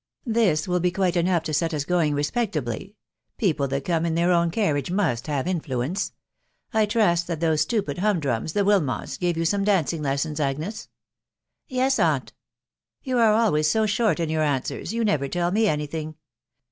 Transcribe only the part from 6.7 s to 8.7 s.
I trust that those stupid humdrums, the